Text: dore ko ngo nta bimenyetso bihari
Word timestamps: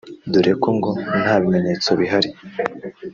dore 0.31 0.53
ko 0.61 0.69
ngo 0.77 0.89
nta 1.23 1.35
bimenyetso 1.41 1.89
bihari 1.99 2.29